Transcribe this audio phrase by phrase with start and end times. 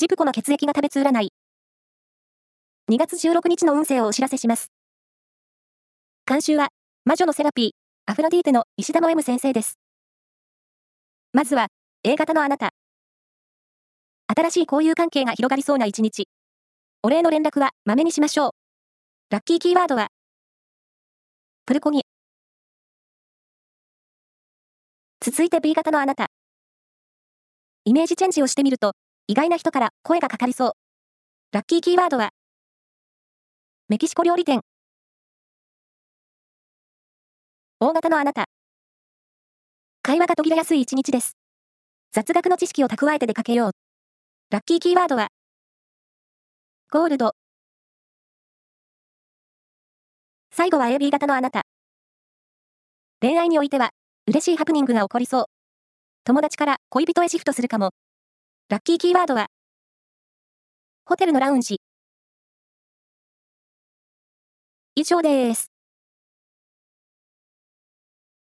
[0.00, 1.30] ジプコの血液が食べつ占い。
[2.90, 4.72] 2月16日の運勢をお知らせします。
[6.26, 6.70] 監修は、
[7.04, 7.70] 魔女のセラピー、
[8.10, 9.78] アフロディーテの石田の M 先生です。
[11.34, 11.66] まずは、
[12.02, 12.70] A 型のあなた。
[14.34, 16.30] 新しい交友関係が広がりそうな一日。
[17.02, 18.50] お礼の連絡は、まめにしましょう。
[19.28, 20.08] ラッキーキーワードは、
[21.66, 22.00] プルコギ。
[25.20, 26.28] 続いて B 型のあなた。
[27.84, 28.94] イメージチェンジをしてみると、
[29.30, 30.72] 意外な人から声がかかりそう。
[31.52, 32.30] ラッキーキーワードは、
[33.88, 34.62] メキシコ料理店。
[37.78, 38.46] 大型のあなた。
[40.02, 41.36] 会話が途切れやすい一日です。
[42.10, 43.70] 雑学の知識を蓄えて出かけよう。
[44.50, 45.28] ラッキーキーワードは、
[46.90, 47.36] ゴールド。
[50.50, 51.62] 最後は AB 型のあなた。
[53.20, 53.90] 恋愛においては、
[54.26, 55.44] 嬉しいハプニングが起こりそう。
[56.24, 57.92] 友達から恋人へシフトするかも。
[58.70, 59.48] ラッキーキーワードは、
[61.04, 61.80] ホテルのラウンジ。
[64.94, 65.79] 以上です。